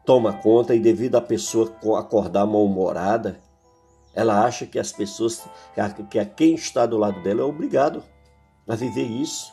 [0.04, 3.40] toma conta e devido à pessoa acordar mal-humorada,
[4.14, 5.42] ela acha que as pessoas,
[6.10, 8.02] que a quem está do lado dela é obrigado
[8.66, 9.52] a viver isso.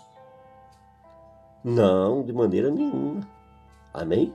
[1.63, 3.21] Não, de maneira nenhuma.
[3.93, 4.34] Amém?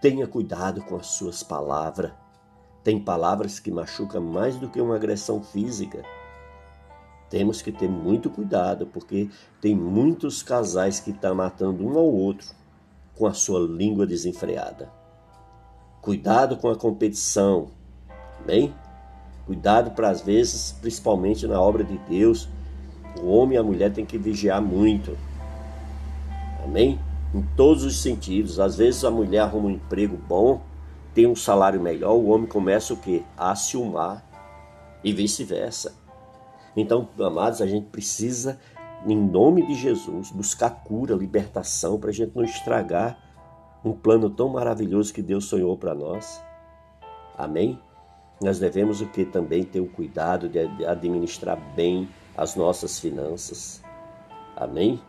[0.00, 2.12] Tenha cuidado com as suas palavras.
[2.82, 6.02] Tem palavras que machucam mais do que uma agressão física.
[7.30, 9.30] Temos que ter muito cuidado, porque
[9.60, 12.48] tem muitos casais que estão tá matando um ao outro
[13.16, 14.92] com a sua língua desenfreada.
[16.00, 17.70] Cuidado com a competição.
[18.42, 18.74] Amém?
[19.46, 22.48] Cuidado para as vezes, principalmente na obra de Deus,
[23.20, 25.16] o homem e a mulher têm que vigiar muito.
[26.64, 26.98] Amém?
[27.34, 28.60] Em todos os sentidos.
[28.60, 30.60] Às vezes a mulher arruma um emprego bom,
[31.14, 33.22] tem um salário melhor, o homem começa o quê?
[33.36, 34.24] A ciumar
[35.02, 35.94] e vice-versa.
[36.76, 38.58] Então, amados, a gente precisa,
[39.06, 43.18] em nome de Jesus, buscar cura, libertação, para a gente não estragar
[43.84, 46.42] um plano tão maravilhoso que Deus sonhou para nós.
[47.36, 47.78] Amém?
[48.42, 53.82] Nós devemos o que também ter o cuidado de administrar bem as nossas finanças.
[54.56, 55.00] Amém?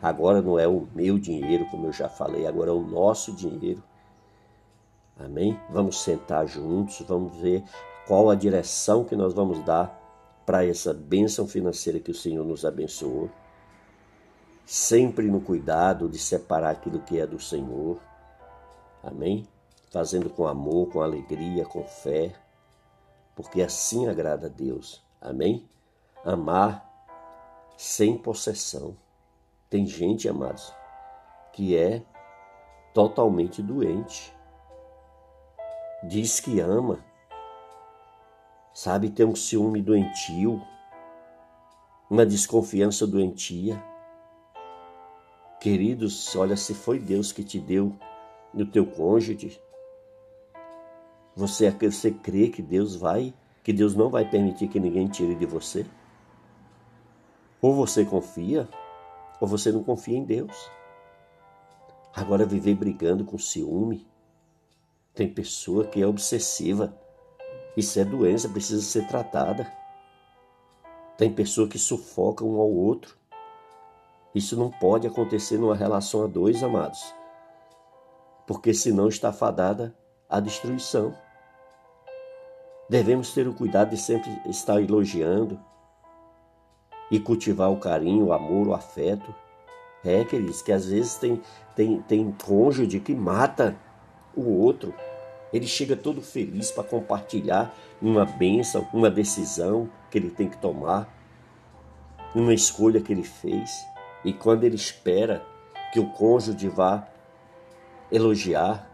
[0.00, 3.82] Agora não é o meu dinheiro, como eu já falei, agora é o nosso dinheiro.
[5.18, 5.58] Amém?
[5.68, 7.62] Vamos sentar juntos, vamos ver
[8.06, 9.98] qual a direção que nós vamos dar
[10.46, 13.28] para essa bênção financeira que o Senhor nos abençoou.
[14.64, 18.00] Sempre no cuidado de separar aquilo que é do Senhor.
[19.02, 19.46] Amém?
[19.90, 22.32] Fazendo com amor, com alegria, com fé
[23.42, 25.02] porque assim agrada a Deus.
[25.20, 25.68] Amém?
[26.24, 26.88] Amar
[27.76, 28.96] sem possessão.
[29.68, 30.74] Tem gente, amados,
[31.52, 32.02] que é
[32.92, 34.34] totalmente doente.
[36.02, 37.04] Diz que ama,
[38.74, 40.60] sabe, tem um ciúme doentio,
[42.10, 43.82] uma desconfiança doentia.
[45.60, 47.96] Queridos, olha, se foi Deus que te deu
[48.52, 49.60] no teu cônjuge,
[51.40, 53.32] você, você crê que Deus vai,
[53.64, 55.86] que Deus não vai permitir que ninguém tire de você?
[57.62, 58.68] Ou você confia,
[59.40, 60.70] ou você não confia em Deus.
[62.14, 64.06] Agora viver brigando com ciúme.
[65.14, 66.94] Tem pessoa que é obsessiva.
[67.76, 69.70] Isso é doença, precisa ser tratada.
[71.16, 73.16] Tem pessoa que sufoca um ao outro.
[74.34, 77.14] Isso não pode acontecer numa relação a dois, amados.
[78.46, 79.94] Porque senão está fadada
[80.28, 81.14] à destruição.
[82.90, 85.60] Devemos ter o cuidado de sempre estar elogiando
[87.08, 89.32] e cultivar o carinho, o amor, o afeto.
[90.04, 91.40] É, queridos, que às vezes tem,
[91.76, 93.76] tem, tem cônjuge que mata
[94.34, 94.92] o outro.
[95.52, 101.08] Ele chega todo feliz para compartilhar uma bênção, uma decisão que ele tem que tomar,
[102.34, 103.70] uma escolha que ele fez.
[104.24, 105.46] E quando ele espera
[105.92, 107.06] que o cônjuge vá
[108.10, 108.90] elogiar,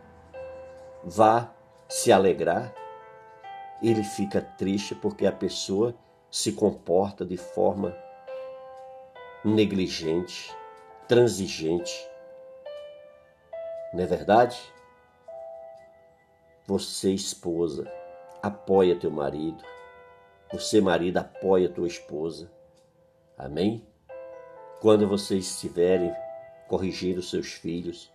[1.03, 1.51] vá
[1.89, 2.75] se alegrar,
[3.83, 5.95] ele fica triste porque a pessoa
[6.31, 7.97] se comporta de forma
[9.45, 10.55] negligente,
[11.07, 12.09] transigente.
[13.93, 14.59] Não é verdade?
[16.67, 17.91] Você, esposa,
[18.43, 19.63] apoia teu marido.
[20.53, 22.51] Você, marido, apoia tua esposa.
[23.39, 23.87] Amém?
[24.81, 26.13] Quando vocês estiverem
[26.69, 28.11] corrigindo seus filhos,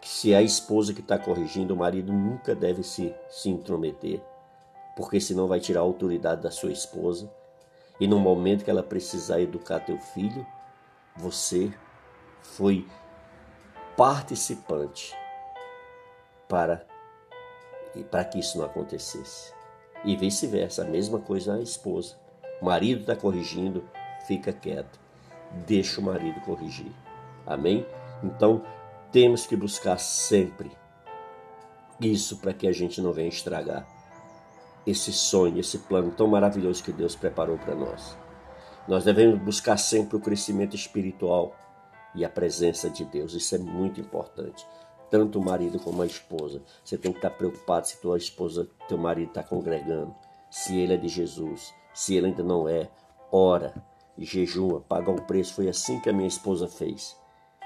[0.00, 4.22] que se é a esposa que está corrigindo, o marido nunca deve se, se intrometer,
[5.00, 7.32] porque senão vai tirar a autoridade da sua esposa.
[7.98, 10.46] E no momento que ela precisar educar teu filho,
[11.16, 11.72] você
[12.42, 12.86] foi
[13.96, 15.16] participante
[16.46, 16.86] para,
[18.10, 19.54] para que isso não acontecesse.
[20.04, 22.16] E vice-versa, a mesma coisa a esposa.
[22.60, 23.82] O marido está corrigindo,
[24.26, 25.00] fica quieto.
[25.66, 26.92] Deixa o marido corrigir.
[27.46, 27.86] Amém?
[28.22, 28.62] Então,
[29.10, 30.70] temos que buscar sempre
[31.98, 33.99] isso para que a gente não venha estragar
[34.90, 38.16] esse sonho, esse plano tão maravilhoso que Deus preparou para nós.
[38.88, 41.54] Nós devemos buscar sempre o crescimento espiritual
[42.14, 43.34] e a presença de Deus.
[43.34, 44.66] Isso é muito importante.
[45.10, 46.62] Tanto o marido como a esposa.
[46.84, 50.14] Você tem que estar preocupado se tua esposa, teu marido está congregando,
[50.50, 52.88] se ele é de Jesus, se ele ainda não é.
[53.30, 53.74] Ora,
[54.18, 55.54] jejua, paga o preço.
[55.54, 57.16] Foi assim que a minha esposa fez.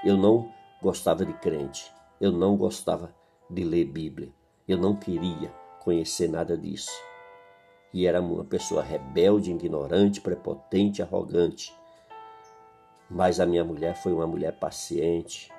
[0.03, 0.51] Eu não
[0.81, 1.91] gostava de crente.
[2.19, 3.13] Eu não gostava
[3.49, 4.31] de ler Bíblia.
[4.67, 5.53] Eu não queria
[5.83, 6.91] conhecer nada disso.
[7.95, 11.73] E era uma pessoa rebelde, ignorante, prepotente, arrogante.
[13.09, 15.49] Mas a minha mulher foi uma mulher paciente.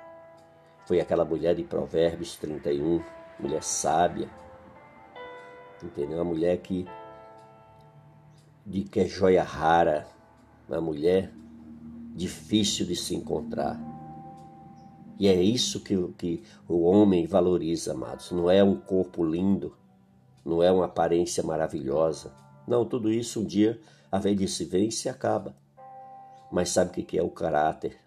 [0.85, 3.01] Foi aquela mulher de Provérbios 31,
[3.39, 4.29] mulher sábia.
[5.83, 6.19] Entendeu?
[6.19, 6.85] Uma mulher que
[8.63, 10.07] de que é joia rara,
[10.69, 11.33] uma mulher
[12.13, 13.79] difícil de se encontrar.
[15.17, 18.31] E é isso que, que o homem valoriza, amados.
[18.31, 19.75] Não é um corpo lindo,
[20.47, 22.33] não é uma aparência maravilhosa.
[22.65, 23.79] Não, tudo isso um dia
[24.09, 25.53] a velhice vem e se acaba.
[26.49, 27.99] Mas sabe o que é o caráter?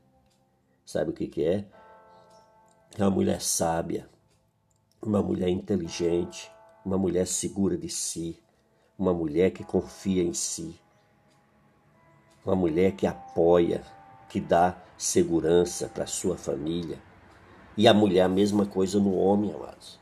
[0.87, 1.67] Sabe o que é?
[2.97, 4.09] É uma mulher sábia,
[5.03, 6.51] uma mulher inteligente,
[6.83, 8.39] uma mulher segura de si,
[8.99, 10.75] uma mulher que confia em si,
[12.45, 13.85] uma mulher que apoia,
[14.31, 16.99] que dá segurança para sua família.
[17.77, 20.00] E a mulher a mesma coisa no homem, amados.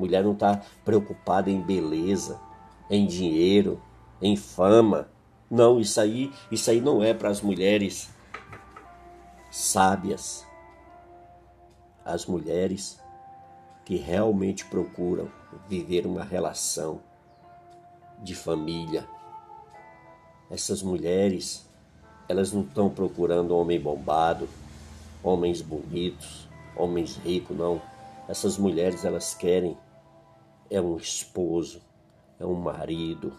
[0.00, 2.40] Mulher não está preocupada em beleza,
[2.88, 3.80] em dinheiro,
[4.20, 5.08] em fama.
[5.50, 8.08] Não, isso aí, isso aí não é para as mulheres
[9.50, 10.46] sábias.
[12.04, 12.98] As mulheres
[13.84, 15.28] que realmente procuram
[15.68, 17.00] viver uma relação
[18.22, 19.06] de família.
[20.50, 21.68] Essas mulheres
[22.28, 24.48] elas não estão procurando homem bombado,
[25.22, 27.82] homens bonitos, homens ricos, não.
[28.28, 29.76] Essas mulheres elas querem
[30.70, 31.82] é um esposo,
[32.38, 33.36] é um marido,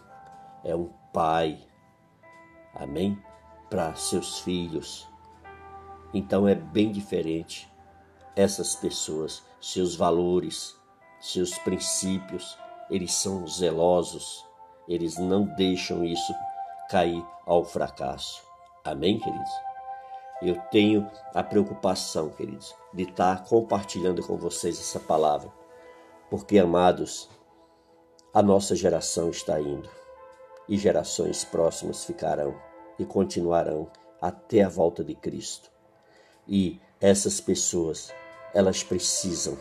[0.62, 1.58] é um pai.
[2.74, 3.18] Amém?
[3.70, 5.08] Para seus filhos.
[6.12, 7.72] Então é bem diferente
[8.36, 10.76] essas pessoas, seus valores,
[11.20, 12.58] seus princípios,
[12.90, 14.44] eles são zelosos,
[14.88, 16.34] eles não deixam isso
[16.88, 18.42] cair ao fracasso.
[18.84, 19.50] Amém, queridos?
[20.42, 25.52] Eu tenho a preocupação, queridos, de estar compartilhando com vocês essa palavra,
[26.32, 27.28] porque, amados,
[28.32, 29.90] a nossa geração está indo
[30.66, 32.54] e gerações próximas ficarão
[32.98, 35.70] e continuarão até a volta de Cristo.
[36.48, 38.14] E essas pessoas,
[38.54, 39.58] elas precisam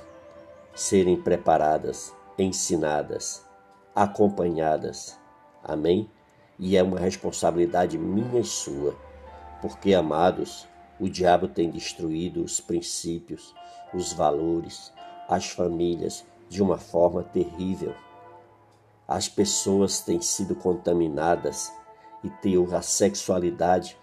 [0.73, 3.45] serem preparadas, ensinadas,
[3.93, 5.19] acompanhadas.
[5.61, 6.09] Amém?
[6.57, 8.95] E é uma responsabilidade minha e sua
[9.61, 10.65] porque, amados,
[11.01, 13.53] o diabo tem destruído os princípios,
[13.93, 14.93] os valores,
[15.27, 17.95] as famílias de uma forma terrível.
[19.07, 21.71] As pessoas têm sido contaminadas
[22.21, 22.29] e
[22.75, 23.97] a sexualidade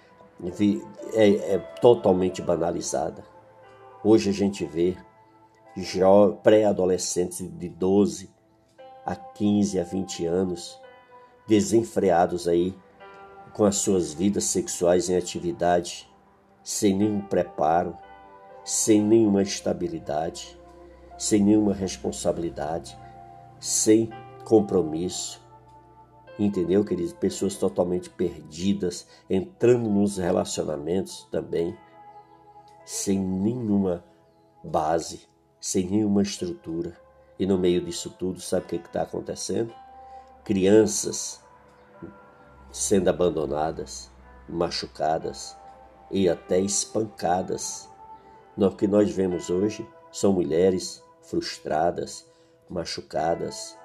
[1.13, 3.23] é, é totalmente banalizada.
[4.03, 4.97] Hoje a gente vê
[6.43, 8.31] pré-adolescentes de 12
[9.05, 10.81] a 15 a 20 anos
[11.47, 12.75] desenfreados aí
[13.53, 16.11] com as suas vidas sexuais em atividade,
[16.63, 17.95] sem nenhum preparo,
[18.65, 20.58] sem nenhuma estabilidade,
[21.19, 22.97] sem nenhuma responsabilidade,
[23.59, 24.09] sem
[24.45, 25.43] compromisso.
[26.39, 27.12] Entendeu, queridos?
[27.12, 31.77] Pessoas totalmente perdidas, entrando nos relacionamentos também,
[32.85, 34.05] sem nenhuma
[34.62, 35.29] base,
[35.61, 36.97] sem nenhuma estrutura.
[37.39, 39.75] E no meio disso tudo, sabe o que está acontecendo?
[40.45, 41.43] Crianças
[42.71, 44.11] sendo abandonadas,
[44.49, 45.57] machucadas
[46.11, 47.89] e até espancadas.
[48.57, 52.24] O que nós vemos hoje são mulheres frustradas,
[52.68, 53.76] machucadas.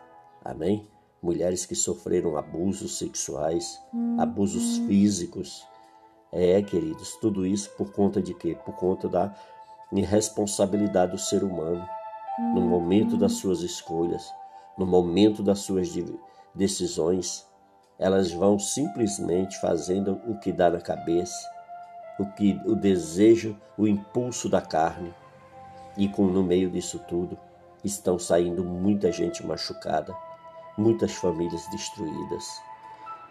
[0.43, 0.87] Amém?
[1.21, 4.19] Mulheres que sofreram abusos sexuais, uhum.
[4.19, 5.65] abusos físicos.
[6.31, 8.57] É, queridos, tudo isso por conta de quê?
[8.65, 9.33] Por conta da
[9.91, 11.87] irresponsabilidade do ser humano
[12.53, 12.67] no uhum.
[12.67, 14.33] momento das suas escolhas,
[14.77, 15.89] no momento das suas
[16.55, 17.47] decisões
[17.99, 21.49] elas vão simplesmente fazendo o que dá na cabeça,
[22.19, 25.13] o que o desejo, o impulso da carne.
[25.97, 27.37] E com no meio disso tudo
[27.83, 30.15] estão saindo muita gente machucada,
[30.77, 32.61] muitas famílias destruídas.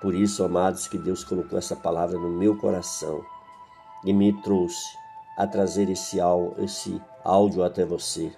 [0.00, 3.24] Por isso, amados, que Deus colocou essa palavra no meu coração
[4.04, 4.96] e me trouxe
[5.36, 6.18] a trazer esse,
[6.58, 8.32] esse áudio até você.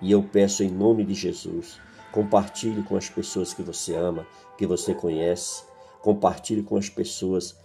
[0.00, 1.78] E eu peço em nome de Jesus,
[2.10, 4.26] compartilhe com as pessoas que você ama,
[4.58, 5.64] que você conhece,
[6.00, 7.56] compartilhe com as pessoas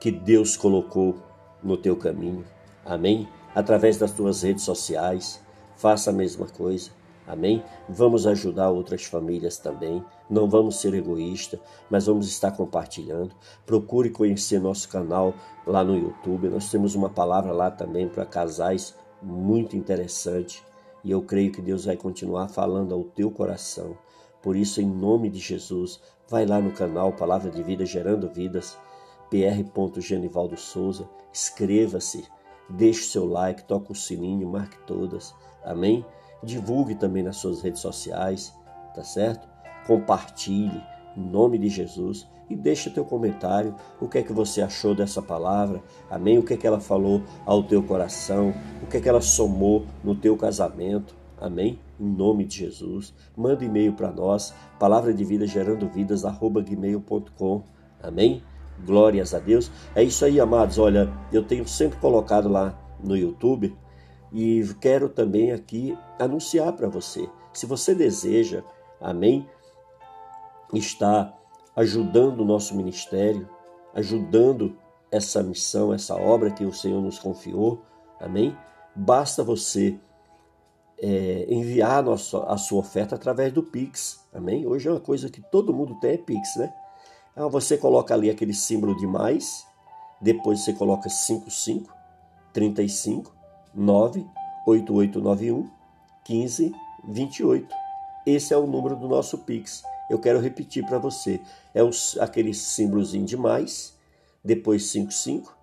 [0.00, 1.16] que Deus colocou
[1.62, 2.44] no teu caminho.
[2.84, 3.28] Amém?
[3.56, 5.40] Através das tuas redes sociais,
[5.76, 6.90] faça a mesma coisa.
[7.26, 7.64] Amém?
[7.88, 10.04] Vamos ajudar outras famílias também.
[10.28, 13.34] Não vamos ser egoístas, mas vamos estar compartilhando.
[13.64, 15.32] Procure conhecer nosso canal
[15.66, 16.50] lá no YouTube.
[16.50, 20.62] Nós temos uma palavra lá também para casais muito interessante.
[21.02, 23.96] E eu creio que Deus vai continuar falando ao teu coração.
[24.42, 25.98] Por isso, em nome de Jesus,
[26.28, 28.76] vai lá no canal Palavra de Vida Gerando Vidas,
[29.30, 30.00] pr.
[30.00, 32.22] Genivaldo Souza, inscreva-se,
[32.68, 35.34] deixe seu like, toque o sininho, marque todas.
[35.64, 36.04] Amém?
[36.42, 38.54] divulgue também nas suas redes sociais,
[38.94, 39.46] tá certo?
[39.86, 40.82] Compartilhe
[41.16, 45.20] em nome de Jesus e deixe teu comentário, o que é que você achou dessa
[45.20, 46.38] palavra, amém?
[46.38, 49.84] O que é que ela falou ao teu coração, o que é que ela somou
[50.04, 51.80] no teu casamento, amém?
[51.98, 55.90] Em nome de Jesus, manda e-mail para nós, palavra de vida gerando
[58.00, 58.42] amém?
[58.84, 59.70] Glórias a Deus.
[59.94, 60.78] É isso aí, amados.
[60.78, 63.76] Olha, eu tenho sempre colocado lá no YouTube
[64.32, 67.28] e quero também aqui anunciar para você.
[67.52, 68.62] Se você deseja,
[69.00, 69.48] amém,
[70.72, 71.32] está
[71.74, 73.48] ajudando o nosso ministério,
[73.94, 74.76] ajudando
[75.10, 77.82] essa missão, essa obra que o Senhor nos confiou,
[78.20, 78.56] amém?
[78.94, 79.98] Basta você
[80.98, 84.66] é, enviar a, nossa, a sua oferta através do Pix, amém?
[84.66, 86.72] Hoje é uma coisa que todo mundo tem, é Pix, né?
[87.36, 89.66] Então você coloca ali aquele símbolo de mais,
[90.18, 91.94] depois você coloca 55,
[92.50, 93.36] 35,
[93.74, 95.70] 98891
[96.26, 97.74] 1528.
[98.26, 99.82] Esse é o número do nosso Pix.
[100.08, 101.38] Eu quero repetir para você.
[101.74, 103.94] É os, aquele símbolozinho de mais,
[104.42, 105.54] depois 55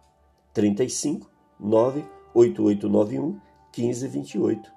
[0.53, 1.27] 35
[1.59, 3.39] 98891
[3.75, 4.71] 1528.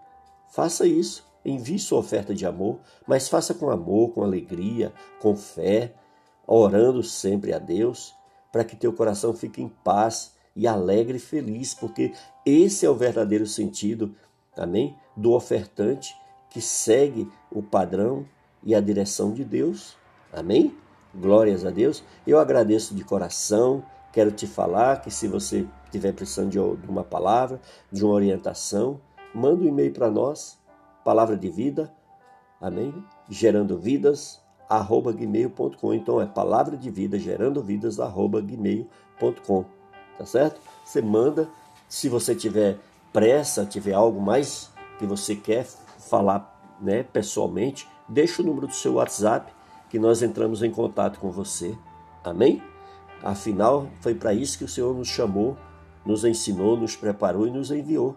[0.48, 1.26] Faça isso.
[1.44, 5.94] Envie sua oferta de amor, mas faça com amor, com alegria, com fé,
[6.46, 8.14] orando sempre a Deus,
[8.52, 12.12] para que teu coração fique em paz e alegre e feliz, porque
[12.44, 14.14] esse é o verdadeiro sentido,
[14.56, 14.96] amém?
[15.16, 16.16] Do ofertante
[16.48, 18.24] que segue o padrão
[18.62, 19.96] e a direção de Deus,
[20.32, 20.74] amém?
[21.14, 22.02] Glórias a Deus.
[22.26, 23.84] Eu agradeço de coração.
[24.12, 27.60] Quero te falar que se você estiver precisando de uma palavra,
[27.92, 29.00] de uma orientação,
[29.34, 30.58] manda um e-mail para nós,
[31.04, 31.92] palavra de vida,
[32.60, 32.94] amém?
[33.28, 35.94] Gerando vidas, arroba gmail.com.
[35.94, 39.76] Então é palavra de vida, gerando vidas, arroba gmail.com
[40.16, 40.60] tá certo?
[40.84, 41.48] Você manda,
[41.88, 42.78] se você tiver
[43.12, 45.66] pressa, tiver algo mais que você quer
[45.98, 49.52] falar, né, pessoalmente, deixa o número do seu WhatsApp
[49.88, 51.76] que nós entramos em contato com você.
[52.24, 52.62] Amém?
[53.22, 55.56] Afinal, foi para isso que o Senhor nos chamou,
[56.04, 58.16] nos ensinou, nos preparou e nos enviou.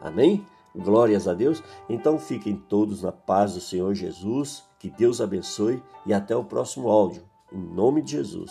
[0.00, 0.44] Amém?
[0.74, 1.62] Glórias a Deus.
[1.88, 4.64] Então fiquem todos na paz do Senhor Jesus.
[4.78, 7.24] Que Deus abençoe e até o próximo áudio.
[7.52, 8.50] Em nome de Jesus.